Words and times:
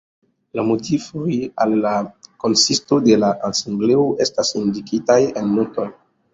La 0.59 0.63
modifoj 0.69 1.35
al 1.65 1.75
la 1.83 1.91
konsisto 2.45 3.01
de 3.09 3.21
la 3.27 3.31
Asembleo 3.53 4.09
estas 4.29 4.55
indikitaj 4.65 5.23
en 5.31 5.57
notoj. 5.63 5.91